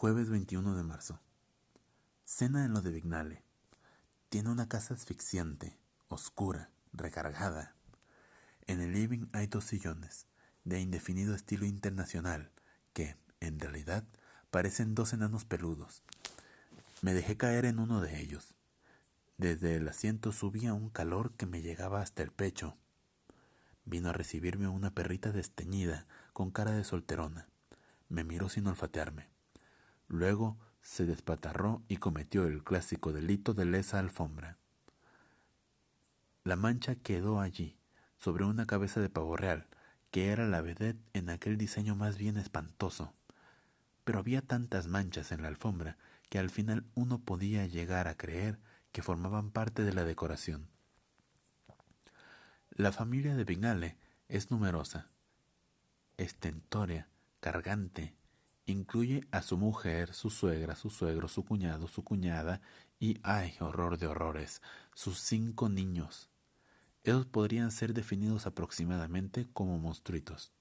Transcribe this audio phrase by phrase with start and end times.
[0.00, 1.18] Jueves 21 de marzo.
[2.24, 3.42] Cena en lo de Vignale.
[4.28, 7.74] Tiene una casa asfixiante, oscura, recargada.
[8.68, 10.28] En el living hay dos sillones,
[10.62, 12.52] de indefinido estilo internacional,
[12.92, 14.04] que, en realidad,
[14.52, 16.04] parecen dos enanos peludos.
[17.02, 18.54] Me dejé caer en uno de ellos.
[19.36, 22.76] Desde el asiento subía un calor que me llegaba hasta el pecho.
[23.84, 27.48] Vino a recibirme una perrita desteñida, con cara de solterona.
[28.08, 29.36] Me miró sin olfatearme.
[30.08, 34.58] Luego se despatarró y cometió el clásico delito de lesa alfombra.
[36.44, 37.78] La mancha quedó allí,
[38.18, 39.68] sobre una cabeza de pavo real,
[40.10, 43.12] que era la vedette en aquel diseño más bien espantoso.
[44.04, 45.98] Pero había tantas manchas en la alfombra
[46.30, 48.58] que al final uno podía llegar a creer
[48.92, 50.68] que formaban parte de la decoración.
[52.70, 53.98] La familia de Vignale
[54.28, 55.06] es numerosa,
[56.16, 57.08] estentórea,
[57.40, 58.14] cargante,
[58.68, 62.60] Incluye a su mujer, su suegra, su suegro, su cuñado, su cuñada
[63.00, 64.60] y, ay, horror de horrores,
[64.92, 66.28] sus cinco niños.
[67.02, 70.52] Esos podrían ser definidos aproximadamente como monstruitos.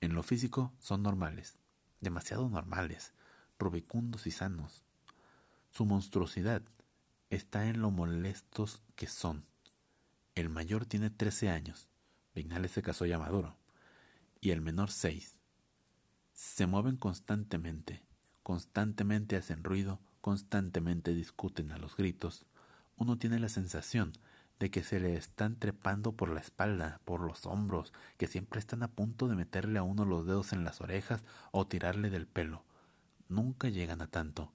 [0.00, 1.58] En lo físico son normales,
[2.00, 3.12] demasiado normales,
[3.58, 4.82] rubicundos y sanos.
[5.70, 6.62] Su monstruosidad
[7.28, 9.44] está en lo molestos que son.
[10.34, 11.88] El mayor tiene trece años,
[12.34, 13.58] Vignales se casó ya maduro,
[14.40, 15.37] y el menor seis
[16.38, 18.00] se mueven constantemente,
[18.44, 22.46] constantemente hacen ruido, constantemente discuten a los gritos.
[22.96, 24.12] Uno tiene la sensación
[24.60, 28.84] de que se le están trepando por la espalda, por los hombros, que siempre están
[28.84, 32.62] a punto de meterle a uno los dedos en las orejas o tirarle del pelo.
[33.28, 34.52] Nunca llegan a tanto,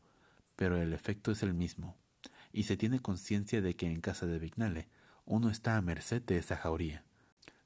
[0.56, 1.98] pero el efecto es el mismo,
[2.54, 4.88] y se tiene conciencia de que en casa de Vignale
[5.26, 7.04] uno está a merced de esa jauría.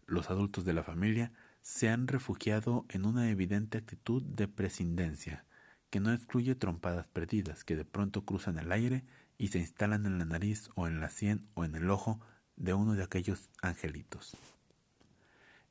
[0.08, 1.34] Los adultos de la familia
[1.68, 5.44] se han refugiado en una evidente actitud de prescindencia,
[5.90, 9.04] que no excluye trompadas perdidas que de pronto cruzan el aire
[9.38, 12.22] y se instalan en la nariz o en la sien o en el ojo
[12.56, 14.38] de uno de aquellos angelitos.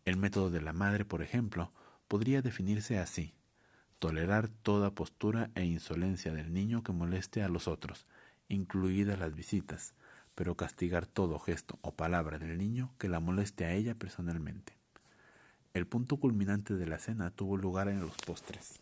[0.04, 1.72] El método de la madre, por ejemplo,
[2.08, 3.32] podría definirse así
[3.98, 8.06] tolerar toda postura e insolencia del niño que moleste a los otros,
[8.48, 9.94] incluidas las visitas,
[10.34, 14.75] pero castigar todo gesto o palabra del niño que la moleste a ella personalmente.
[15.76, 18.80] El punto culminante de la cena tuvo lugar en los postres.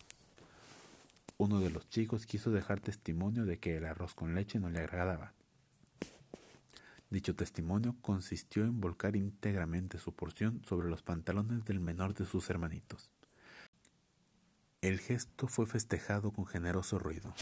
[1.38, 4.78] Uno de los chicos quiso dejar testimonio de que el arroz con leche no le
[4.78, 5.32] agradaba.
[7.10, 12.48] Dicho testimonio consistió en volcar íntegramente su porción sobre los pantalones del menor de sus
[12.48, 13.10] hermanitos.
[14.80, 17.34] El gesto fue festejado con generoso ruido.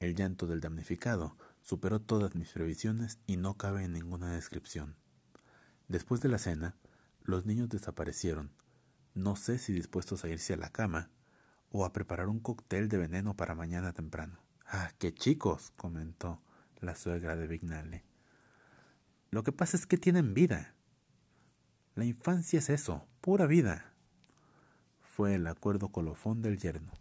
[0.00, 4.96] El llanto del damnificado superó todas mis previsiones y no cabe en ninguna descripción.
[5.88, 6.74] Después de la cena,
[7.22, 8.52] los niños desaparecieron,
[9.14, 11.10] no sé si dispuestos a irse a la cama
[11.70, 14.38] o a preparar un cóctel de veneno para mañana temprano.
[14.66, 16.40] Ah, qué chicos, comentó
[16.80, 18.04] la suegra de Vignale.
[19.30, 20.74] Lo que pasa es que tienen vida.
[21.94, 23.92] La infancia es eso, pura vida.
[25.02, 26.92] Fue el acuerdo colofón del yerno.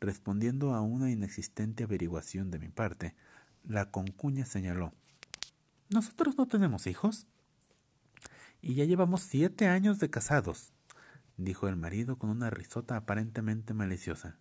[0.00, 3.14] Respondiendo a una inexistente averiguación de mi parte,
[3.62, 4.92] la concuña señaló
[5.90, 7.26] ¿Nosotros no tenemos hijos?
[8.66, 10.72] Y ya llevamos siete años de casados,
[11.36, 14.38] dijo el marido con una risota aparentemente maliciosa.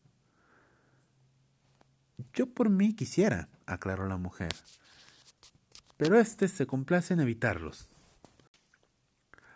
[2.34, 4.54] Yo por mí quisiera, aclaró la mujer,
[5.98, 7.90] pero éste se complace en evitarlos.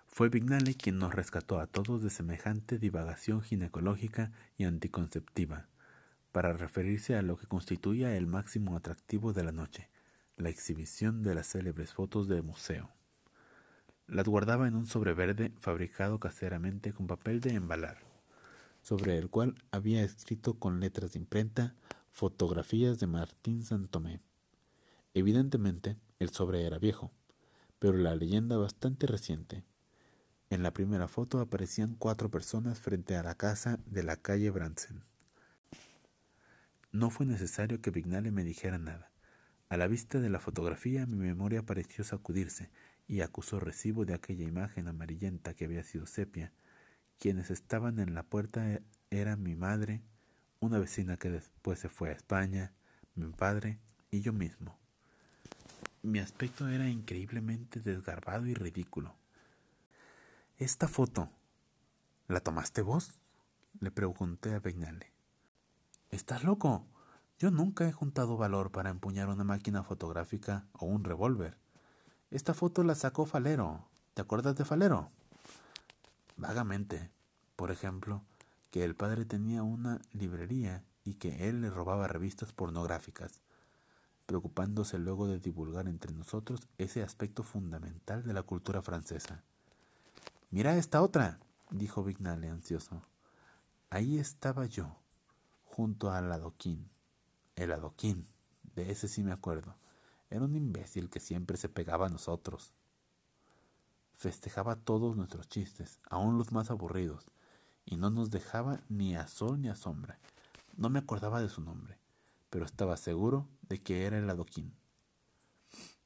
[0.06, 5.70] Fue Vignale quien nos rescató a todos de semejante divagación ginecológica y anticonceptiva,
[6.34, 9.90] para referirse a lo que constituía el máximo atractivo de la noche,
[10.36, 12.97] la exhibición de las célebres fotos de museo.
[14.08, 17.98] Las guardaba en un sobre verde fabricado caseramente con papel de embalar,
[18.82, 21.76] sobre el cual había escrito con letras de imprenta
[22.10, 24.22] fotografías de Martín Santomé.
[25.14, 27.12] Evidentemente, el sobre era viejo,
[27.80, 29.66] pero la leyenda bastante reciente.
[30.50, 35.04] En la primera foto aparecían cuatro personas frente a la casa de la calle Bransen.
[36.94, 39.12] No fue necesario que Vignale me dijera nada.
[39.68, 42.70] A la vista de la fotografía mi memoria pareció sacudirse
[43.08, 46.52] y acusó recibo de aquella imagen amarillenta que había sido sepia.
[47.20, 50.02] Quienes estaban en la puerta e-, eran mi madre,
[50.60, 52.74] una vecina que después se fue a España,
[53.16, 53.80] mi padre
[54.12, 54.78] y yo mismo.
[56.04, 59.16] Mi aspecto era increíblemente desgarbado y ridículo.
[60.58, 61.30] Esta foto,
[62.28, 63.20] ¿la tomaste vos?
[63.80, 65.12] le pregunté a Beinale.
[66.10, 66.88] ¿Estás loco?
[67.38, 71.58] Yo nunca he juntado valor para empuñar una máquina fotográfica o un revólver.
[72.30, 73.88] Esta foto la sacó Falero.
[74.14, 75.10] ¿Te acuerdas de Falero?
[76.36, 77.10] Vagamente.
[77.56, 78.22] Por ejemplo,
[78.70, 83.40] que el padre tenía una librería y que él le robaba revistas pornográficas,
[84.26, 89.42] preocupándose luego de divulgar entre nosotros ese aspecto fundamental de la cultura francesa.
[90.52, 91.40] Mira esta otra,
[91.72, 93.04] dijo Vignale ansioso.
[93.90, 94.98] Ahí estaba yo,
[95.64, 96.90] junto al adoquín.
[97.56, 98.28] El adoquín,
[98.76, 99.76] de ese sí me acuerdo.
[100.30, 102.74] Era un imbécil que siempre se pegaba a nosotros.
[104.14, 107.26] Festejaba todos nuestros chistes, aun los más aburridos,
[107.86, 110.20] y no nos dejaba ni a sol ni a sombra.
[110.76, 111.98] No me acordaba de su nombre,
[112.50, 114.76] pero estaba seguro de que era el adoquín.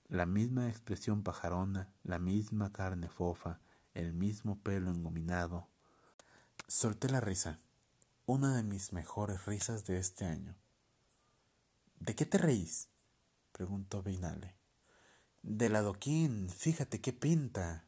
[0.07, 3.59] La misma expresión pajarona, la misma carne fofa,
[3.93, 5.67] el mismo pelo engominado.
[6.67, 7.59] Solté la risa,
[8.25, 10.55] una de mis mejores risas de este año.
[11.99, 12.90] ¿De qué te reís?
[13.61, 14.55] Preguntó Vignale.
[15.43, 17.85] Del adoquín, fíjate qué pinta.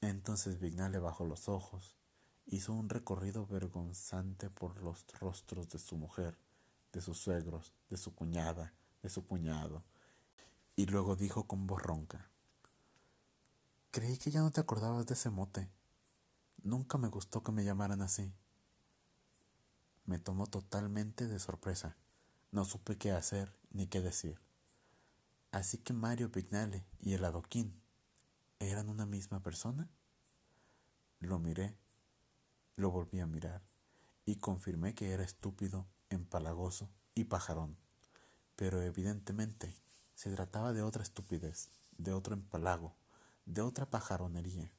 [0.00, 1.98] Entonces Vignale bajó los ojos,
[2.46, 6.38] hizo un recorrido vergonzante por los rostros de su mujer,
[6.94, 9.84] de sus suegros, de su cuñada, de su cuñado,
[10.74, 12.30] y luego dijo con voz ronca,
[13.90, 15.68] Creí que ya no te acordabas de ese mote.
[16.62, 18.32] Nunca me gustó que me llamaran así.
[20.06, 21.94] Me tomó totalmente de sorpresa.
[22.52, 24.47] No supe qué hacer ni qué decir.
[25.50, 27.80] Así que Mario Pignale y el adoquín
[28.58, 29.88] eran una misma persona.
[31.20, 31.76] Lo miré
[32.78, 33.60] lo volví a mirar
[34.24, 37.76] y confirmé que era estúpido, empalagoso y pajarón.
[38.54, 39.74] Pero evidentemente
[40.14, 42.94] se trataba de otra estupidez, de otro empalago,
[43.46, 44.70] de otra pajaronería.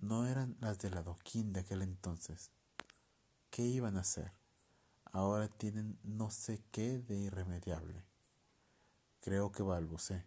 [0.00, 2.50] No eran las del adoquín de aquel entonces.
[3.50, 4.32] ¿Qué iban a hacer?
[5.04, 8.02] Ahora tienen no sé qué de irremediable.
[9.28, 10.24] Creo que balbucé.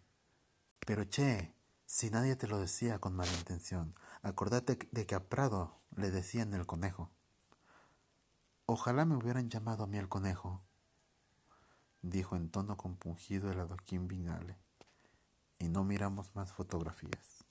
[0.86, 1.52] Pero che,
[1.86, 6.54] si nadie te lo decía con mala intención, acordate de que a Prado le decían
[6.54, 7.10] el conejo.
[8.64, 10.62] Ojalá me hubieran llamado a mí el conejo,
[12.02, 14.56] dijo en tono compungido el adoquín Vinale,
[15.58, 17.41] y no miramos más fotografías.